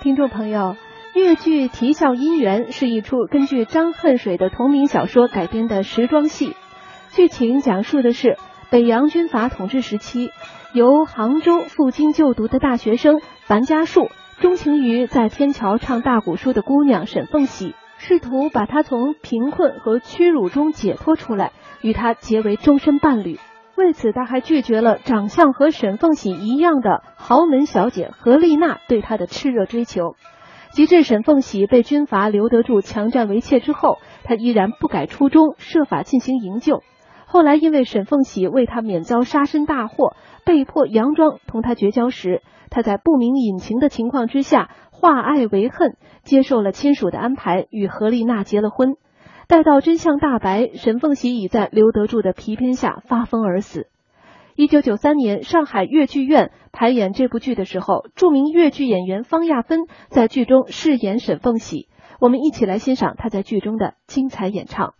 [0.00, 0.76] 听众朋友，
[1.12, 6.54] 越剧《啼笑姻缘》是一出根据张恨水的同名小说改编的时装戏。
[7.10, 8.36] 剧情讲述的是
[8.70, 10.30] 北洋军阀统治时期，
[10.72, 14.08] 由杭州赴京就读的大学生樊家树，
[14.40, 21.50] 钟情于在天桥唱大鼓书的姑娘沈凤喜，试图把她从贫困和屈辱中解脱出来，
[21.82, 23.40] 与她结为终身伴侣。
[23.78, 30.16] 为此，他还拒绝了长相和沈凤喜一样的豪门小姐何丽娜对他的炽热追求。
[30.72, 36.82] 及至沈凤喜被军阀刘德柱强占为妾之后，他依然不改初衷，设法进行营救。
[37.26, 48.96] 后来，因为沈凤喜为他免遭杀身大祸，被迫佯装同他绝交时，他在不明隐情的情况之下化爱为恨，接受了亲属的安排，与何丽娜结了婚。
[49.48, 53.86] 待到真相大白，沈凤喜已在刘德柱的皮鞭下发疯而死。
[54.56, 59.80] 一九九三年，上海越剧院排演这部剧的时候，著名越剧演员方亚芬
[60.10, 61.88] 在剧中饰演沈凤喜。
[62.20, 64.92] 我们一起来欣赏她在剧中的精彩演唱。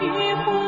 [0.00, 0.67] 一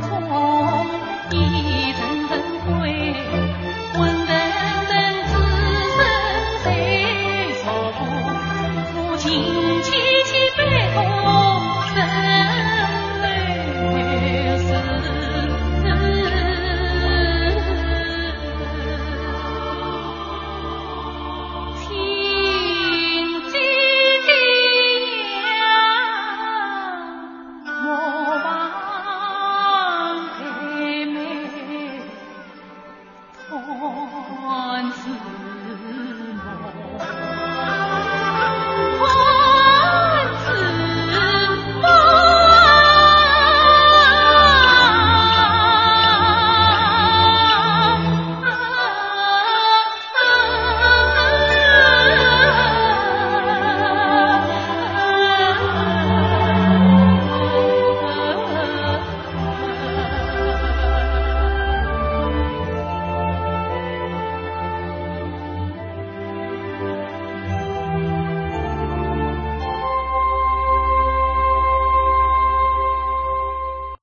[0.00, 0.86] 匆匆
[1.30, 2.02] 已成
[2.64, 3.14] 灰。
[3.98, 4.64] 问人